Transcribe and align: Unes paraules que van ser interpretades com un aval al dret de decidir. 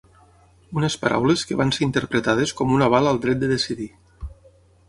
Unes 0.79 0.95
paraules 1.03 1.43
que 1.49 1.59
van 1.59 1.75
ser 1.77 1.85
interpretades 1.87 2.57
com 2.63 2.75
un 2.79 2.87
aval 2.89 3.11
al 3.11 3.23
dret 3.27 3.45
de 3.45 3.51
decidir. 3.55 3.91